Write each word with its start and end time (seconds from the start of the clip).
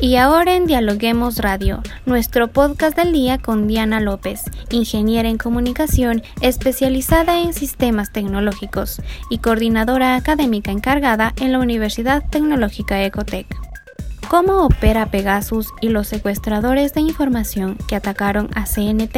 Y 0.00 0.14
ahora 0.14 0.54
en 0.54 0.66
Dialoguemos 0.66 1.38
Radio, 1.38 1.82
nuestro 2.06 2.46
podcast 2.46 2.96
del 2.96 3.12
día 3.12 3.36
con 3.38 3.66
Diana 3.66 3.98
López, 3.98 4.42
ingeniera 4.70 5.28
en 5.28 5.38
comunicación 5.38 6.22
especializada 6.40 7.40
en 7.40 7.52
sistemas 7.52 8.12
tecnológicos 8.12 9.02
y 9.28 9.38
coordinadora 9.38 10.14
académica 10.14 10.70
encargada 10.70 11.34
en 11.40 11.50
la 11.50 11.58
Universidad 11.58 12.22
Tecnológica 12.30 13.04
Ecotec. 13.04 13.48
¿Cómo 14.28 14.66
opera 14.66 15.10
Pegasus 15.10 15.66
y 15.80 15.88
los 15.88 16.06
secuestradores 16.06 16.94
de 16.94 17.00
información 17.00 17.76
que 17.88 17.96
atacaron 17.96 18.50
a 18.54 18.66
CNT? 18.66 19.16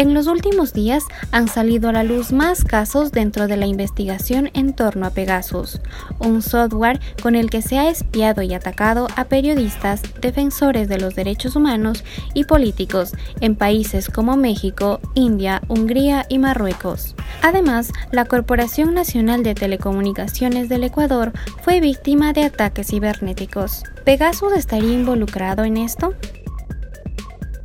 En 0.00 0.14
los 0.14 0.28
últimos 0.28 0.72
días 0.72 1.04
han 1.30 1.46
salido 1.46 1.90
a 1.90 1.92
la 1.92 2.04
luz 2.04 2.32
más 2.32 2.64
casos 2.64 3.12
dentro 3.12 3.48
de 3.48 3.58
la 3.58 3.66
investigación 3.66 4.48
en 4.54 4.72
torno 4.72 5.04
a 5.04 5.10
Pegasus, 5.10 5.78
un 6.20 6.40
software 6.40 6.98
con 7.22 7.36
el 7.36 7.50
que 7.50 7.60
se 7.60 7.78
ha 7.78 7.90
espiado 7.90 8.40
y 8.40 8.54
atacado 8.54 9.08
a 9.16 9.26
periodistas, 9.26 10.00
defensores 10.22 10.88
de 10.88 10.98
los 10.98 11.14
derechos 11.14 11.54
humanos 11.54 12.02
y 12.32 12.44
políticos 12.44 13.12
en 13.42 13.56
países 13.56 14.08
como 14.08 14.38
México, 14.38 15.00
India, 15.14 15.60
Hungría 15.68 16.24
y 16.30 16.38
Marruecos. 16.38 17.14
Además, 17.42 17.92
la 18.10 18.24
Corporación 18.24 18.94
Nacional 18.94 19.42
de 19.42 19.54
Telecomunicaciones 19.54 20.70
del 20.70 20.84
Ecuador 20.84 21.32
fue 21.60 21.80
víctima 21.80 22.32
de 22.32 22.44
ataques 22.44 22.86
cibernéticos. 22.86 23.82
¿Pegasus 24.06 24.54
estaría 24.54 24.94
involucrado 24.94 25.64
en 25.64 25.76
esto? 25.76 26.14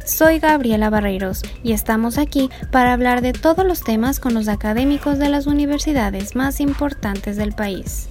Soy 0.05 0.37
Gabriela 0.37 0.91
Barreiros 0.91 1.41
y 1.63 1.71
estamos 1.71 2.19
aquí 2.19 2.51
para 2.71 2.93
hablar 2.93 3.21
de 3.21 3.33
todos 3.33 3.65
los 3.65 3.83
temas 3.83 4.19
con 4.19 4.35
los 4.35 4.47
académicos 4.47 5.17
de 5.17 5.29
las 5.29 5.47
universidades 5.47 6.35
más 6.35 6.59
importantes 6.59 7.37
del 7.37 7.53
país. 7.53 8.07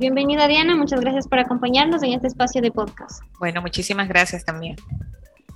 Bienvenida 0.00 0.48
Diana, 0.48 0.76
muchas 0.76 1.00
gracias 1.00 1.28
por 1.28 1.40
acompañarnos 1.40 2.02
en 2.02 2.14
este 2.14 2.28
espacio 2.28 2.62
de 2.62 2.70
podcast. 2.70 3.22
Bueno, 3.38 3.60
muchísimas 3.60 4.08
gracias 4.08 4.46
también. 4.46 4.76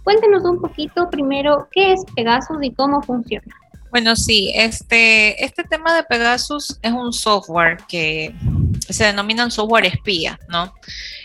Cuéntenos 0.04 0.44
un 0.44 0.60
poquito 0.60 1.08
primero 1.08 1.68
qué 1.72 1.94
es 1.94 2.04
Pegasus 2.14 2.58
y 2.60 2.72
cómo 2.72 3.00
funciona. 3.00 3.54
Bueno, 3.90 4.16
sí, 4.16 4.52
este, 4.54 5.42
este 5.42 5.64
tema 5.64 5.94
de 5.94 6.02
Pegasus 6.02 6.78
es 6.82 6.92
un 6.92 7.12
software 7.12 7.78
que 7.88 8.34
se 8.92 9.04
denomina 9.04 9.44
un 9.44 9.50
software 9.50 9.86
espía, 9.86 10.38
¿no? 10.48 10.72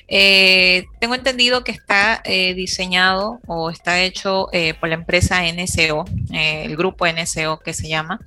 Eh, 0.10 0.86
tengo 1.00 1.16
entendido 1.16 1.66
que 1.66 1.72
está 1.74 2.22
eh, 2.24 2.54
diseñado 2.54 3.40
o 3.46 3.70
está 3.70 4.02
hecho 4.02 4.48
eh, 4.54 4.74
por 4.74 4.88
la 4.88 4.96
empresa 4.96 5.42
NSO, 5.44 6.06
el 6.32 6.78
grupo 6.78 7.06
NSO 7.06 7.60
que 7.60 7.74
se 7.74 7.90
llama, 7.90 8.22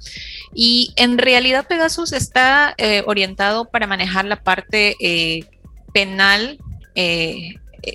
y 0.55 0.93
en 0.97 1.17
realidad 1.17 1.67
Pegasus 1.67 2.13
está 2.13 2.75
orientado 3.07 3.71
para 3.71 3.87
manejar 3.87 4.25
la 4.25 4.43
parte 4.43 4.97
penal 5.93 6.59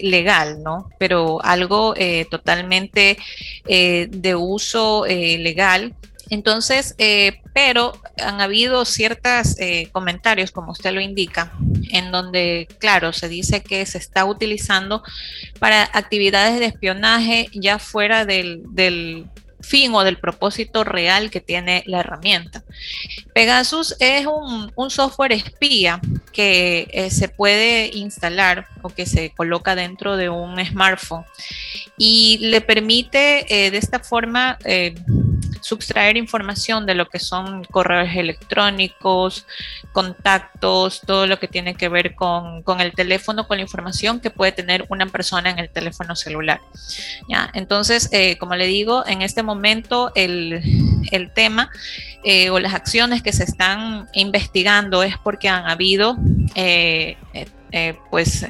legal, 0.02 0.64
¿no? 0.64 0.90
Pero 0.98 1.44
algo 1.44 1.94
totalmente 2.30 3.18
de 3.66 4.36
uso 4.36 5.06
legal 5.06 5.94
entonces, 6.30 6.96
eh, 6.98 7.42
pero 7.54 8.00
han 8.24 8.42
habido 8.42 8.84
ciertos 8.86 9.60
eh, 9.60 9.90
comentarios, 9.92 10.52
como 10.52 10.72
usted 10.72 10.92
lo 10.92 11.02
indica, 11.02 11.52
en 11.92 12.12
donde, 12.12 12.68
claro, 12.80 13.14
se 13.14 13.30
dice 13.30 13.62
que 13.62 13.86
se 13.86 13.98
está 13.98 14.26
utilizando 14.26 15.04
para 15.60 15.84
actividades 15.94 16.60
de 16.60 16.66
espionaje 16.66 17.48
ya 17.54 17.80
fuera 17.80 18.26
del, 18.26 19.28
fin 19.62 19.96
o 19.96 20.04
del 20.04 20.18
propósito 20.18 20.84
real 20.84 21.32
que 21.32 21.42
tiene 21.42 21.84
la 21.88 22.02
herramienta. 22.02 22.64
Pegasus 23.34 23.96
es 24.00 24.28
un, 24.28 24.92
software 24.92 25.32
espía 25.32 26.00
que 26.32 26.88
eh, 26.92 27.10
se 27.10 27.30
puede 27.30 27.90
instalar 27.96 28.68
o 28.84 28.90
que 28.90 29.08
se 29.08 29.32
coloca 29.32 29.76
dentro 29.76 30.18
de 30.18 30.30
un 30.30 30.64
smartphone 30.64 31.26
y 31.98 32.38
le 32.42 32.62
permite 32.62 33.46
de 33.50 33.78
esta 33.78 34.00
forma 34.00 34.60
subtraer 35.66 36.16
información 36.16 36.86
de 36.86 36.94
lo 36.94 37.08
que 37.08 37.18
son 37.18 37.64
correos 37.64 38.10
electrónicos, 38.16 39.48
contactos, 39.94 41.02
todo 41.02 41.26
lo 41.26 41.40
que 41.40 41.48
tiene 41.48 41.74
que 41.74 41.90
ver 41.90 42.14
con, 42.14 42.64
el 42.80 42.94
teléfono, 42.94 43.48
con 43.48 43.58
la 43.58 43.64
información 43.64 44.20
que 44.20 44.30
puede 44.30 44.52
tener 44.52 44.86
una 44.90 45.08
persona 45.08 45.50
en 45.50 45.58
el 45.58 45.72
teléfono 45.72 46.16
celular. 46.16 46.62
¿ya? 47.28 47.50
Entonces, 47.56 48.10
eh, 48.12 48.38
como 48.38 48.56
le 48.56 48.68
digo, 48.68 49.08
en 49.08 49.24
este 49.24 49.42
momento 49.42 50.12
el, 50.14 50.62
tema 51.34 51.72
eh, 52.24 52.52
o 52.52 52.60
las 52.60 52.76
acciones 52.76 53.24
que 53.24 53.34
se 53.34 53.44
están 53.44 54.08
investigando 54.14 55.02
es 55.02 55.18
porque 55.18 55.50
han 55.50 55.68
habido 55.68 56.16
eh, 56.54 57.18
pues 58.12 58.46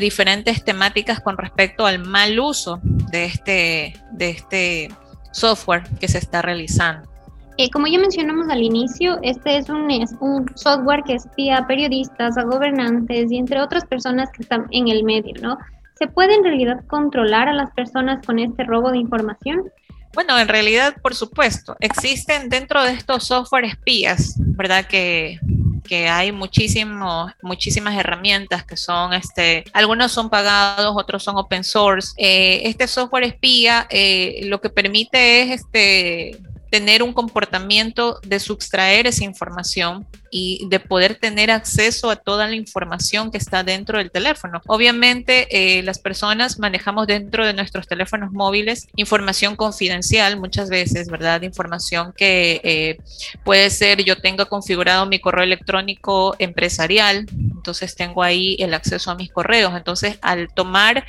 diferentes 0.00 0.64
temáticas 0.64 1.20
con 1.20 1.38
respecto 1.38 1.86
al 1.86 2.00
mal 2.00 2.38
uso 2.40 2.80
de 2.82 3.24
este, 3.26 3.94
de 4.10 4.30
este 4.30 4.90
software 5.32 5.82
que 6.00 6.08
se 6.08 6.18
está 6.18 6.42
realizando. 6.42 7.10
Eh, 7.58 7.70
como 7.70 7.86
ya 7.86 7.98
mencionamos 7.98 8.48
al 8.48 8.62
inicio, 8.62 9.18
este 9.22 9.58
es 9.58 9.68
un, 9.68 9.90
es 9.90 10.14
un 10.20 10.50
software 10.54 11.02
que 11.04 11.14
espía 11.14 11.58
a 11.58 11.66
periodistas, 11.66 12.38
a 12.38 12.44
gobernantes 12.44 13.30
y 13.30 13.36
entre 13.36 13.60
otras 13.60 13.84
personas 13.84 14.30
que 14.30 14.42
están 14.42 14.66
en 14.70 14.88
el 14.88 15.04
medio, 15.04 15.34
¿no? 15.42 15.58
¿Se 15.98 16.06
puede 16.06 16.34
en 16.34 16.44
realidad 16.44 16.84
controlar 16.86 17.48
a 17.48 17.52
las 17.52 17.70
personas 17.72 18.24
con 18.24 18.38
este 18.38 18.64
robo 18.64 18.90
de 18.90 18.98
información? 18.98 19.70
Bueno, 20.14 20.38
en 20.38 20.48
realidad, 20.48 20.96
por 21.02 21.14
supuesto, 21.14 21.76
existen 21.80 22.48
dentro 22.48 22.82
de 22.82 22.92
estos 22.92 23.24
software 23.24 23.64
espías, 23.64 24.34
¿verdad? 24.38 24.86
Que 24.86 25.38
que 25.82 26.08
hay 26.08 26.32
muchísimos, 26.32 27.32
muchísimas 27.42 27.96
herramientas 27.98 28.64
que 28.64 28.76
son, 28.76 29.12
este, 29.12 29.64
algunos 29.72 30.12
son 30.12 30.30
pagados, 30.30 30.94
otros 30.96 31.22
son 31.22 31.36
open 31.36 31.64
source. 31.64 32.12
Eh, 32.16 32.62
este 32.64 32.86
software 32.86 33.24
espía 33.24 33.86
eh, 33.90 34.40
lo 34.44 34.60
que 34.60 34.70
permite 34.70 35.42
es 35.42 35.60
este, 35.60 36.38
tener 36.72 37.02
un 37.02 37.12
comportamiento 37.12 38.18
de 38.24 38.40
sustraer 38.40 39.06
esa 39.06 39.24
información 39.24 40.06
y 40.30 40.66
de 40.70 40.80
poder 40.80 41.16
tener 41.16 41.50
acceso 41.50 42.08
a 42.08 42.16
toda 42.16 42.48
la 42.48 42.54
información 42.54 43.30
que 43.30 43.36
está 43.36 43.62
dentro 43.62 43.98
del 43.98 44.10
teléfono. 44.10 44.62
Obviamente, 44.66 45.48
eh, 45.50 45.82
las 45.82 45.98
personas 45.98 46.58
manejamos 46.58 47.06
dentro 47.06 47.44
de 47.44 47.52
nuestros 47.52 47.86
teléfonos 47.86 48.32
móviles 48.32 48.88
información 48.96 49.54
confidencial 49.54 50.40
muchas 50.40 50.70
veces, 50.70 51.08
¿verdad? 51.08 51.42
Información 51.42 52.14
que 52.16 52.62
eh, 52.64 52.96
puede 53.44 53.68
ser, 53.68 54.02
yo 54.02 54.16
tengo 54.16 54.46
configurado 54.46 55.04
mi 55.04 55.18
correo 55.18 55.44
electrónico 55.44 56.34
empresarial, 56.38 57.26
entonces 57.30 57.94
tengo 57.94 58.22
ahí 58.22 58.56
el 58.60 58.72
acceso 58.72 59.10
a 59.10 59.14
mis 59.14 59.30
correos. 59.30 59.74
Entonces, 59.76 60.18
al 60.22 60.48
tomar 60.54 61.04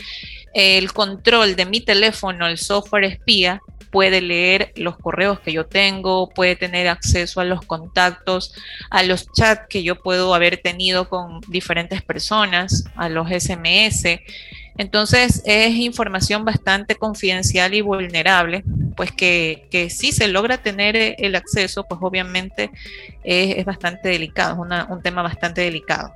el 0.54 0.94
control 0.94 1.56
de 1.56 1.66
mi 1.66 1.80
teléfono, 1.82 2.48
el 2.48 2.58
software 2.58 3.06
espía, 3.06 3.62
puede 3.94 4.22
leer 4.22 4.74
los 4.76 4.98
correos 4.98 5.40
que 5.40 5.54
yo 5.54 5.68
tengo, 5.68 6.28
puede 6.28 6.56
tener 6.56 6.88
acceso 6.88 7.40
a 7.40 7.46
los 7.46 7.62
contactos, 7.62 8.56
a 8.90 9.04
los 9.04 9.32
chats 9.32 9.68
que 9.70 9.84
yo 9.84 10.02
puedo 10.02 10.34
haber 10.34 10.58
tenido 10.58 11.08
con 11.08 11.42
diferentes 11.48 12.02
personas, 12.02 12.86
a 12.96 13.08
los 13.08 13.30
SMS. 13.30 14.20
Entonces 14.80 15.44
es 15.46 15.76
información 15.76 16.44
bastante 16.44 16.96
confidencial 16.96 17.76
y 17.76 17.82
vulnerable, 17.82 18.64
pues 18.98 19.12
que, 19.12 19.68
que 19.70 19.92
si 19.92 20.12
se 20.12 20.28
logra 20.28 20.58
tener 20.58 20.96
el 21.20 21.36
acceso, 21.36 21.84
pues 21.84 22.00
obviamente 22.02 22.72
es, 23.24 23.64
bastante 23.64 24.10
delicado, 24.10 24.66
es 24.66 24.90
un 24.90 25.04
tema 25.04 25.22
bastante 25.22 25.62
delicado. 25.62 26.12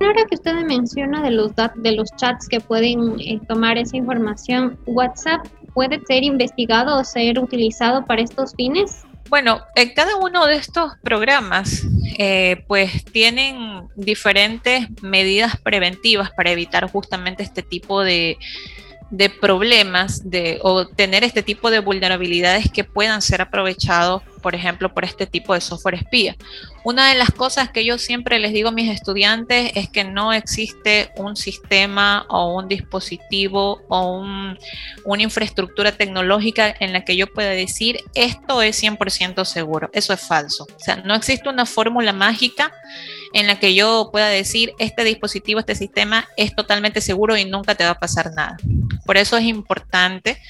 Ahora 0.00 0.24
que 0.28 0.34
usted 0.34 0.54
menciona 0.64 1.22
de 1.22 1.30
los, 1.30 1.52
de 1.76 1.92
los 1.92 2.10
chats 2.16 2.48
que 2.48 2.60
pueden 2.60 3.20
eh, 3.20 3.38
tomar 3.46 3.76
esa 3.76 3.98
información, 3.98 4.78
WhatsApp 4.86 5.46
puede 5.74 6.00
ser 6.06 6.22
investigado 6.24 6.98
o 6.98 7.04
ser 7.04 7.38
utilizado 7.38 8.04
para 8.04 8.22
estos 8.22 8.54
fines? 8.54 9.04
Bueno, 9.28 9.60
en 9.76 9.94
cada 9.94 10.16
uno 10.16 10.46
de 10.46 10.56
estos 10.56 10.94
programas, 11.02 11.86
eh, 12.18 12.64
pues 12.66 13.04
tienen 13.04 13.88
diferentes 13.94 14.88
medidas 15.02 15.56
preventivas 15.60 16.30
para 16.32 16.50
evitar 16.50 16.90
justamente 16.90 17.44
este 17.44 17.62
tipo 17.62 18.02
de, 18.02 18.38
de 19.10 19.30
problemas 19.30 20.28
de, 20.28 20.58
o 20.62 20.86
tener 20.86 21.22
este 21.22 21.42
tipo 21.44 21.70
de 21.70 21.80
vulnerabilidades 21.80 22.70
que 22.72 22.82
puedan 22.82 23.22
ser 23.22 23.42
aprovechados, 23.42 24.22
por 24.40 24.54
ejemplo, 24.54 24.92
por 24.92 25.04
este 25.04 25.26
tipo 25.26 25.54
de 25.54 25.60
software 25.60 25.94
espía. 25.94 26.36
Una 26.84 27.08
de 27.08 27.14
las 27.14 27.30
cosas 27.30 27.70
que 27.70 27.84
yo 27.84 27.98
siempre 27.98 28.38
les 28.38 28.52
digo 28.52 28.70
a 28.70 28.72
mis 28.72 28.90
estudiantes 28.90 29.72
es 29.74 29.88
que 29.88 30.04
no 30.04 30.32
existe 30.32 31.10
un 31.16 31.36
sistema 31.36 32.26
o 32.28 32.56
un 32.56 32.68
dispositivo 32.68 33.82
o 33.88 34.24
una 35.04 35.22
infraestructura 35.22 35.92
tecnológica 35.92 36.74
en 36.80 36.92
la 36.92 37.04
que 37.04 37.16
yo 37.16 37.26
pueda 37.26 37.50
decir 37.50 38.00
esto 38.14 38.62
es 38.62 38.82
100% 38.82 39.44
seguro. 39.44 39.90
Eso 39.92 40.12
es 40.12 40.20
falso. 40.20 40.64
O 40.64 40.80
sea, 40.80 40.96
no 40.96 41.14
existe 41.14 41.48
una 41.48 41.66
fórmula 41.66 42.12
mágica 42.12 42.72
en 43.32 43.46
la 43.46 43.58
que 43.58 43.74
yo 43.74 44.08
pueda 44.10 44.28
decir 44.28 44.72
este 44.78 45.04
dispositivo, 45.04 45.60
este 45.60 45.74
sistema 45.74 46.26
es 46.36 46.54
totalmente 46.54 47.00
seguro 47.00 47.36
y 47.36 47.44
nunca 47.44 47.74
te 47.74 47.84
va 47.84 47.90
a 47.90 47.98
pasar 47.98 48.32
nada. 48.34 48.56
Por 49.04 49.16
eso 49.16 49.36
es 49.36 49.44
importante 49.44 50.40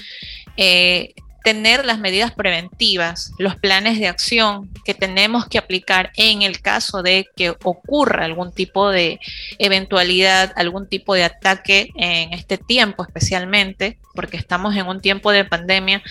eh, 0.56 1.14
tener 1.42 1.84
las 1.84 1.98
medidas 1.98 2.32
preventivas, 2.32 3.32
los 3.38 3.56
planes 3.56 3.98
de 3.98 4.08
acción 4.08 4.70
que 4.84 4.94
tenemos 4.94 5.46
que 5.46 5.58
aplicar 5.58 6.12
en 6.16 6.42
el 6.42 6.60
caso 6.60 7.02
de 7.02 7.26
que 7.36 7.50
ocurra 7.50 8.24
algún 8.24 8.52
tipo 8.52 8.90
de 8.90 9.20
eventualidad, 9.58 10.52
algún 10.56 10.88
tipo 10.88 11.14
de 11.14 11.24
ataque 11.24 11.90
en 11.96 12.32
este 12.32 12.58
tiempo 12.58 13.02
especialmente, 13.02 13.98
porque 14.14 14.36
estamos 14.36 14.76
en 14.76 14.86
un 14.86 15.00
tiempo 15.00 15.32
de 15.32 15.44
pandemia 15.44 16.02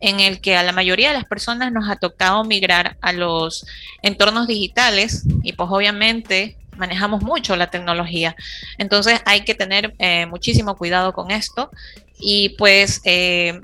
en 0.00 0.20
el 0.20 0.40
que 0.40 0.56
a 0.56 0.62
la 0.62 0.72
mayoría 0.72 1.08
de 1.08 1.14
las 1.14 1.26
personas 1.26 1.72
nos 1.72 1.88
ha 1.88 1.96
tocado 1.96 2.44
migrar 2.44 2.96
a 3.00 3.12
los 3.12 3.66
entornos 4.02 4.46
digitales 4.46 5.24
y 5.42 5.52
pues 5.52 5.68
obviamente 5.70 6.56
manejamos 6.76 7.22
mucho 7.22 7.56
la 7.56 7.70
tecnología. 7.70 8.34
Entonces 8.78 9.20
hay 9.26 9.42
que 9.42 9.54
tener 9.54 9.94
eh, 9.98 10.26
muchísimo 10.26 10.76
cuidado 10.76 11.12
con 11.12 11.30
esto 11.30 11.70
y 12.20 12.50
pues 12.50 13.00
eh, 13.04 13.60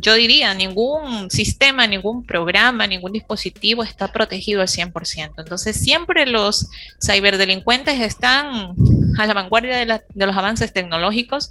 yo 0.00 0.14
diría, 0.14 0.54
ningún 0.54 1.30
sistema, 1.30 1.86
ningún 1.86 2.24
programa, 2.24 2.86
ningún 2.86 3.12
dispositivo 3.12 3.82
está 3.82 4.12
protegido 4.12 4.62
al 4.62 4.68
100%. 4.68 5.32
Entonces 5.36 5.76
siempre 5.76 6.26
los 6.26 6.70
ciberdelincuentes 7.00 8.00
están 8.00 8.74
a 9.18 9.26
la 9.26 9.34
vanguardia 9.34 9.76
de, 9.76 10.00
de 10.14 10.26
los 10.26 10.36
avances 10.36 10.72
tecnológicos 10.72 11.50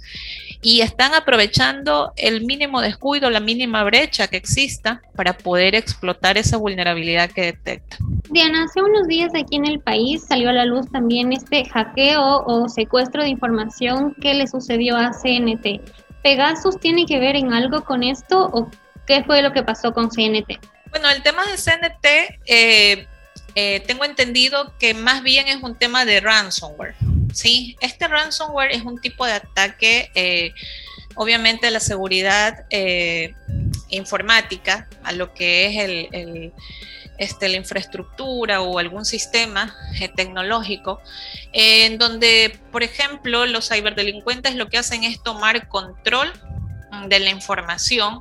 y 0.60 0.80
están 0.80 1.14
aprovechando 1.14 2.12
el 2.16 2.44
mínimo 2.44 2.80
descuido, 2.80 3.30
la 3.30 3.40
mínima 3.40 3.84
brecha 3.84 4.26
que 4.26 4.36
exista 4.36 5.02
para 5.14 5.36
poder 5.36 5.74
explotar 5.74 6.36
esa 6.36 6.56
vulnerabilidad 6.56 7.30
que 7.30 7.42
detecta. 7.42 7.98
Diana, 8.30 8.64
hace 8.64 8.82
unos 8.82 9.06
días 9.06 9.32
aquí 9.34 9.56
en 9.56 9.66
el 9.66 9.80
país 9.80 10.24
salió 10.26 10.50
a 10.50 10.52
la 10.52 10.64
luz 10.64 10.90
también 10.90 11.32
este 11.32 11.64
hackeo 11.64 12.44
o 12.44 12.68
secuestro 12.68 13.22
de 13.22 13.28
información 13.28 14.14
que 14.20 14.34
le 14.34 14.46
sucedió 14.46 14.96
a 14.96 15.12
CNT. 15.12 15.80
¿Pegasus 16.22 16.78
tiene 16.80 17.06
que 17.06 17.18
ver 17.18 17.36
en 17.36 17.52
algo 17.52 17.84
con 17.84 18.02
esto 18.02 18.50
o 18.52 18.70
qué 19.06 19.22
fue 19.24 19.42
lo 19.42 19.52
que 19.52 19.62
pasó 19.62 19.92
con 19.92 20.08
CNT? 20.08 20.58
Bueno, 20.90 21.10
el 21.10 21.22
tema 21.22 21.44
de 21.46 21.56
CNT, 21.56 22.40
eh, 22.46 23.06
eh, 23.54 23.80
tengo 23.86 24.04
entendido 24.04 24.72
que 24.78 24.94
más 24.94 25.22
bien 25.22 25.48
es 25.48 25.62
un 25.62 25.74
tema 25.74 26.04
de 26.04 26.20
ransomware. 26.20 26.94
Sí, 27.32 27.76
este 27.80 28.08
ransomware 28.08 28.72
es 28.72 28.82
un 28.82 29.00
tipo 29.00 29.26
de 29.26 29.32
ataque, 29.32 30.10
eh, 30.14 30.52
obviamente, 31.14 31.70
la 31.70 31.80
seguridad 31.80 32.64
informática, 33.90 34.88
a 35.02 35.12
lo 35.12 35.34
que 35.34 35.66
es 35.66 36.10
el 36.12 36.52
este, 37.18 37.48
la 37.48 37.56
infraestructura 37.56 38.62
o 38.62 38.78
algún 38.78 39.04
sistema 39.04 39.76
eh, 40.00 40.08
tecnológico, 40.08 41.00
en 41.52 41.98
donde, 41.98 42.58
por 42.72 42.82
ejemplo, 42.82 43.46
los 43.46 43.68
ciberdelincuentes 43.68 44.54
lo 44.54 44.68
que 44.68 44.78
hacen 44.78 45.04
es 45.04 45.22
tomar 45.22 45.68
control 45.68 46.32
mm, 46.90 47.08
de 47.08 47.20
la 47.20 47.30
información 47.30 48.20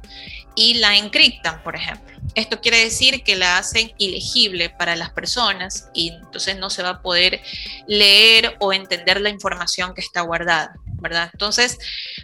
y 0.56 0.76
la 0.76 0.98
encriptan, 0.98 1.62
por 1.64 1.76
ejemplo. 1.76 2.18
Esto 2.34 2.60
quiere 2.60 2.80
decir 2.80 3.24
que 3.24 3.36
la 3.36 3.58
hacen 3.58 3.94
ilegible 3.98 4.70
para 4.70 4.96
las 4.96 5.12
personas 5.12 5.90
y 5.94 6.10
entonces 6.10 6.58
no 6.58 6.70
se 6.70 6.84
va 6.84 6.90
a 6.90 7.02
poder 7.02 7.42
leer 7.88 8.58
o 8.60 8.74
entender 8.74 9.22
la 9.22 9.30
información 9.30 9.94
que 9.94 10.02
está 10.02 10.22
guardada. 10.22 10.74
¿verdad? 11.00 11.30
Entonces, 11.32 11.78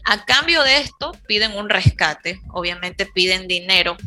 a 0.03 0.25
cambio 0.25 0.63
de 0.63 0.77
esto, 0.77 1.11
piden 1.27 1.55
un 1.55 1.69
rescate, 1.69 2.39
obviamente 2.51 3.05
piden 3.05 3.47
dinero 3.47 3.97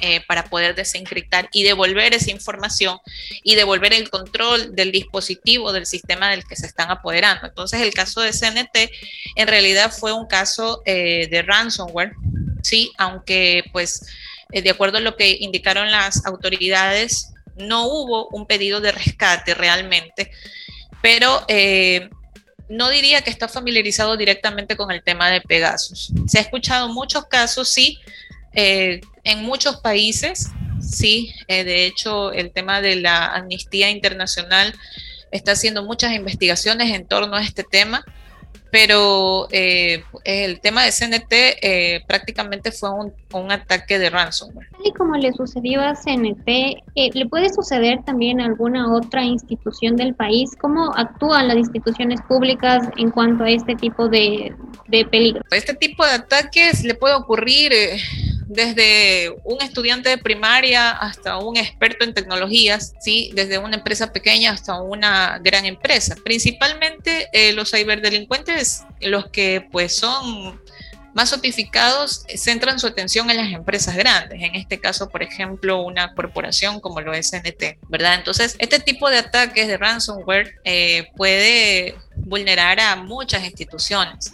eh, 0.00 0.20
para 0.26 0.44
poder 0.44 0.74
desencriptar 0.74 1.48
y 1.52 1.62
devolver 1.62 2.14
esa 2.14 2.32
información 2.32 2.98
y 3.44 3.54
devolver 3.54 3.92
el 3.92 4.10
control 4.10 4.74
del 4.74 4.90
dispositivo 4.90 5.72
del 5.72 5.86
sistema 5.86 6.30
del 6.30 6.44
que 6.44 6.56
se 6.56 6.66
están 6.66 6.90
apoderando. 6.90 7.46
Entonces, 7.46 7.80
el 7.80 7.94
caso 7.94 8.20
de 8.20 8.32
CNT 8.32 8.90
en 9.36 9.46
realidad 9.46 9.92
fue 9.92 10.12
un 10.12 10.26
caso 10.26 10.82
eh, 10.84 11.28
de 11.30 11.42
ransomware, 11.42 12.12
sí, 12.62 12.90
aunque 12.98 13.62
pues 13.72 14.04
eh, 14.50 14.62
de 14.62 14.70
acuerdo 14.70 14.98
a 14.98 15.00
lo 15.00 15.16
que 15.16 15.36
indicaron 15.40 15.90
las 15.90 16.26
autoridades, 16.26 17.32
no 17.56 17.86
hubo 17.86 18.28
un 18.28 18.46
pedido 18.46 18.80
de 18.80 18.90
rescate 18.90 19.54
realmente, 19.54 20.32
pero 21.02 21.46
no 22.68 22.90
diría 22.90 23.22
que 23.22 23.30
está 23.30 23.46
familiarizado 23.46 24.16
directamente 24.16 24.76
con 24.76 24.90
el 24.90 25.04
tema 25.04 25.30
de 25.30 25.40
Pegasus. 25.40 26.12
Se 26.26 26.38
ha 26.38 26.42
escuchado 26.42 26.88
muchos 26.88 27.26
casos, 27.26 27.68
sí, 27.68 28.00
eh, 28.54 29.00
en 29.24 29.44
muchos 29.44 29.76
países, 29.78 30.50
sí, 30.80 31.34
eh, 31.48 31.64
de 31.64 31.86
hecho 31.86 32.32
el 32.32 32.52
tema 32.52 32.80
de 32.80 32.96
la 32.96 33.26
amnistía 33.26 33.90
internacional 33.90 34.74
está 35.30 35.52
haciendo 35.52 35.84
muchas 35.84 36.12
investigaciones 36.12 36.94
en 36.94 37.06
torno 37.06 37.36
a 37.36 37.42
este 37.42 37.64
tema, 37.64 38.04
pero 38.70 39.46
eh, 39.52 40.02
el 40.24 40.60
tema 40.60 40.84
de 40.84 40.90
CNT 40.90 42.06
prácticamente 42.08 42.72
fue 42.72 42.90
un, 42.90 43.12
un, 43.32 43.52
ataque 43.52 44.00
de 44.00 44.10
ransomware. 44.10 44.66
Y 44.84 44.92
como 44.92 45.14
le 45.16 45.32
sucedió 45.32 45.80
a 45.80 45.94
CNT, 45.94 46.48
¿le 47.14 47.26
puede 47.26 47.52
suceder 47.52 48.02
también 48.04 48.40
a 48.40 48.46
alguna 48.46 48.92
otra 48.92 49.22
institución 49.22 49.96
del 49.96 50.14
país? 50.14 50.50
¿Cómo 50.60 50.92
actúan 50.96 51.46
las 51.46 51.56
instituciones 51.56 52.20
públicas 52.28 52.88
en 52.96 53.12
cuanto 53.12 53.44
a 53.44 53.50
este 53.50 53.76
tipo 53.76 54.08
de, 54.08 54.52
de 54.88 55.04
peligro? 55.04 55.42
Este 55.52 55.74
tipo 55.74 56.04
de 56.04 56.12
ataques 56.12 56.82
le 56.82 56.94
puede 56.94 57.14
ocurrir 57.14 57.72
desde 58.46 59.34
un 59.44 59.60
estudiante 59.62 60.08
de 60.08 60.18
primaria 60.18 60.90
hasta 60.90 61.38
un 61.38 61.56
experto 61.56 62.04
en 62.04 62.14
tecnologías, 62.14 62.94
¿sí? 63.00 63.30
desde 63.34 63.58
una 63.58 63.76
empresa 63.76 64.12
pequeña 64.12 64.52
hasta 64.52 64.80
una 64.80 65.38
gran 65.42 65.66
empresa. 65.66 66.16
Principalmente 66.24 67.28
eh, 67.32 67.52
los 67.52 67.70
ciberdelincuentes, 67.70 68.82
los 69.00 69.28
que 69.30 69.66
pues 69.70 69.96
son 69.96 70.60
más 71.14 71.30
sofisticados 71.30 72.24
eh, 72.28 72.36
centran 72.36 72.78
su 72.78 72.86
atención 72.86 73.30
en 73.30 73.36
las 73.38 73.52
empresas 73.52 73.96
grandes, 73.96 74.42
en 74.42 74.54
este 74.56 74.80
caso, 74.80 75.08
por 75.08 75.22
ejemplo, 75.22 75.80
una 75.82 76.12
corporación 76.14 76.80
como 76.80 77.00
lo 77.00 77.14
es 77.14 77.32
NT, 77.32 77.78
¿verdad? 77.88 78.16
Entonces, 78.16 78.56
este 78.58 78.80
tipo 78.80 79.08
de 79.08 79.18
ataques 79.18 79.68
de 79.68 79.76
ransomware 79.76 80.56
eh, 80.64 81.08
puede 81.16 81.94
vulnerar 82.24 82.80
a 82.80 82.96
muchas 82.96 83.44
instituciones. 83.44 84.32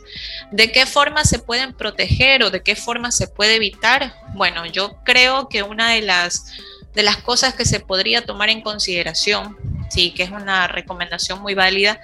¿De 0.51 0.73
qué 0.73 0.87
forma 0.87 1.25
se 1.25 1.39
pueden 1.39 1.73
proteger 1.75 2.43
o 2.43 2.51
de 2.51 2.63
qué 2.63 2.77
forma 2.77 3.11
se 3.11 3.29
puede 3.29 3.57
evitar? 3.57 4.15
Bueno, 4.35 4.67
yo 4.67 4.97
creo 5.05 5.49
que 5.49 5.63
una 5.63 5.91
de 5.91 6.03
las, 6.03 6.53
de 6.95 7.03
las 7.03 7.19
cosas 7.19 7.55
que 7.55 7.65
se 7.65 7.81
podría 7.81 8.25
tomar 8.25 8.49
en 8.49 8.63
consideración 8.63 9.57
sí, 9.91 10.13
que 10.13 10.23
es 10.23 10.31
una 10.31 10.69
recomendación 10.69 11.43
muy 11.43 11.55
válida, 11.55 12.01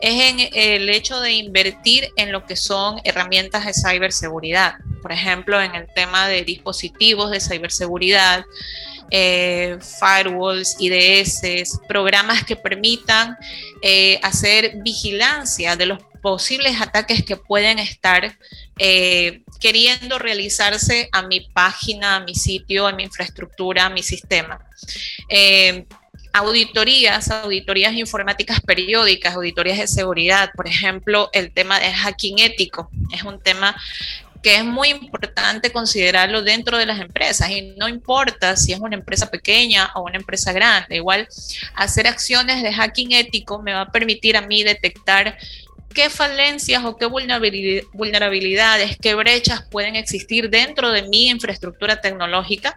es 0.00 0.22
en 0.22 0.50
el 0.52 0.90
hecho 0.90 1.20
de 1.20 1.32
invertir 1.32 2.10
en 2.16 2.32
lo 2.32 2.44
que 2.44 2.54
son 2.54 3.00
herramientas 3.04 3.64
de 3.64 3.72
ciberseguridad. 3.72 4.74
Por 5.02 5.12
ejemplo, 5.12 5.60
en 5.60 5.74
el 5.74 5.86
tema 5.94 6.28
de 6.28 6.44
dispositivos 6.44 7.30
de 7.30 7.40
ciberseguridad, 7.40 8.44
eh, 9.10 9.78
firewalls, 9.80 10.76
IDS, 10.78 11.80
programas 11.88 12.44
que 12.44 12.56
permitan 12.56 13.36
eh, 13.82 14.18
hacer 14.22 14.76
vigilancia 14.82 15.76
de 15.76 15.86
los 15.86 15.98
posibles 16.22 16.80
ataques 16.80 17.24
que 17.24 17.36
pueden 17.36 17.78
estar 17.78 18.36
eh, 18.78 19.42
queriendo 19.60 20.18
realizarse 20.18 21.08
a 21.12 21.22
mi 21.22 21.40
página, 21.40 22.16
a 22.16 22.20
mi 22.20 22.34
sitio, 22.34 22.86
a 22.86 22.92
mi 22.92 23.04
infraestructura, 23.04 23.86
a 23.86 23.90
mi 23.90 24.02
sistema. 24.02 24.64
Auditorías, 26.32 27.28
auditorías 27.28 27.92
informáticas 27.94 28.60
periódicas, 28.60 29.34
auditorías 29.34 29.78
de 29.78 29.88
seguridad, 29.88 30.50
por 30.54 30.68
ejemplo, 30.68 31.28
el 31.32 31.50
tema 31.52 31.80
de 31.80 31.92
hacking 31.92 32.38
ético 32.38 32.88
es 33.12 33.24
un 33.24 33.40
tema 33.40 33.74
que 34.42 34.56
es 34.56 34.64
muy 34.64 34.88
importante 34.88 35.70
considerarlo 35.70 36.42
dentro 36.42 36.78
de 36.78 36.86
las 36.86 37.00
empresas 37.00 37.50
y 37.50 37.74
no 37.76 37.88
importa 37.88 38.56
si 38.56 38.72
es 38.72 38.80
una 38.80 38.96
empresa 38.96 39.30
pequeña 39.30 39.90
o 39.94 40.02
una 40.02 40.16
empresa 40.16 40.52
grande, 40.52 40.96
igual 40.96 41.28
hacer 41.74 42.06
acciones 42.06 42.62
de 42.62 42.72
hacking 42.72 43.12
ético 43.12 43.60
me 43.60 43.72
va 43.72 43.82
a 43.82 43.92
permitir 43.92 44.36
a 44.36 44.42
mí 44.42 44.62
detectar 44.62 45.36
qué 45.94 46.08
falencias 46.08 46.84
o 46.84 46.96
qué 46.96 47.06
vulnerabilidades, 47.06 48.96
qué 49.00 49.14
brechas 49.14 49.64
pueden 49.70 49.96
existir 49.96 50.48
dentro 50.48 50.92
de 50.92 51.02
mi 51.02 51.28
infraestructura 51.28 52.00
tecnológica 52.00 52.76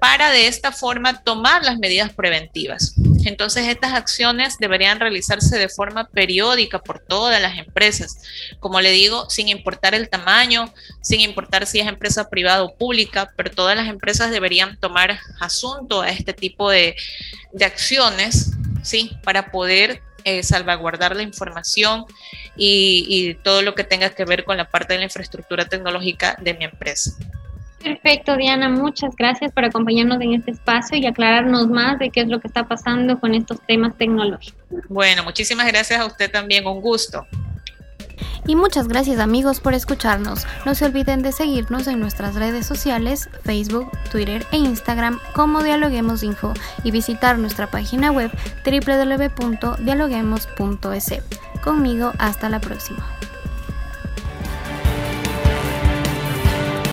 para 0.00 0.30
de 0.30 0.46
esta 0.46 0.72
forma 0.72 1.22
tomar 1.22 1.62
las 1.64 1.78
medidas 1.78 2.12
preventivas. 2.12 2.94
Entonces, 3.26 3.66
estas 3.66 3.92
acciones 3.92 4.56
deberían 4.58 5.00
realizarse 5.00 5.58
de 5.58 5.68
forma 5.68 6.08
periódica 6.08 6.78
por 6.78 7.00
todas 7.00 7.42
las 7.42 7.58
empresas. 7.58 8.22
Como 8.60 8.80
le 8.80 8.92
digo, 8.92 9.28
sin 9.28 9.48
importar 9.48 9.96
el 9.96 10.08
tamaño, 10.08 10.72
sin 11.02 11.20
importar 11.20 11.66
si 11.66 11.80
es 11.80 11.88
empresa 11.88 12.30
privada 12.30 12.62
o 12.62 12.76
pública, 12.76 13.32
pero 13.36 13.50
todas 13.50 13.76
las 13.76 13.88
empresas 13.88 14.30
deberían 14.30 14.78
tomar 14.78 15.18
asunto 15.40 16.02
a 16.02 16.10
este 16.10 16.34
tipo 16.34 16.70
de, 16.70 16.94
acciones, 17.60 18.52
¿sí? 18.82 19.10
Para 19.24 19.50
poder 19.50 20.02
eh, 20.22 20.44
salvaguardar 20.44 21.16
la 21.16 21.22
información 21.22 22.04
y, 22.56 23.34
todo 23.42 23.62
lo 23.62 23.74
que 23.74 23.82
tenga 23.82 24.10
que 24.10 24.24
ver 24.24 24.44
con 24.44 24.56
la 24.56 24.70
parte 24.70 24.92
de 24.92 25.00
la 25.00 25.06
infraestructura 25.06 25.64
tecnológica 25.64 26.36
de 26.40 26.54
mi 26.54 26.64
empresa. 26.64 27.12
Perfecto, 27.86 28.36
Diana, 28.36 28.68
muchas 28.68 29.14
gracias 29.14 29.52
por 29.52 29.64
acompañarnos 29.64 30.20
en 30.20 30.34
este 30.34 30.50
espacio 30.50 30.98
y 30.98 31.06
aclararnos 31.06 31.68
más 31.68 32.00
de 32.00 32.10
qué 32.10 32.22
es 32.22 32.26
lo 32.26 32.40
que 32.40 32.48
está 32.48 32.66
pasando 32.66 33.20
con 33.20 33.32
estos 33.32 33.60
temas 33.60 33.96
tecnológicos. 33.96 34.60
Bueno, 34.88 35.22
muchísimas 35.22 35.68
gracias 35.68 36.00
a 36.00 36.06
usted 36.06 36.28
también, 36.28 36.66
un 36.66 36.80
gusto. 36.80 37.24
Y 38.44 38.56
muchas 38.56 38.88
gracias 38.88 39.20
amigos 39.20 39.60
por 39.60 39.72
escucharnos. 39.72 40.48
No 40.64 40.74
se 40.74 40.84
olviden 40.84 41.22
de 41.22 41.30
seguirnos 41.30 41.86
en 41.86 42.00
nuestras 42.00 42.34
redes 42.34 42.66
sociales, 42.66 43.30
Facebook, 43.44 43.88
Twitter 44.10 44.44
e 44.50 44.56
Instagram 44.56 45.20
como 45.32 45.62
Dialoguemos 45.62 46.24
Info 46.24 46.54
y 46.82 46.90
visitar 46.90 47.38
nuestra 47.38 47.68
página 47.68 48.10
web 48.10 48.32
www.dialoguemos.es. 48.64 51.22
Conmigo 51.62 52.12
hasta 52.18 52.48
la 52.48 52.58
próxima. 52.58 53.06